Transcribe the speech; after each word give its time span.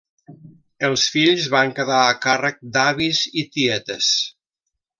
Els 0.87 1.03
fills 1.15 1.45
van 1.55 1.75
quedar 1.81 1.99
a 2.07 2.17
càrrec 2.25 2.57
d'avis 2.79 3.21
i 3.43 3.45
tietes. 3.59 4.09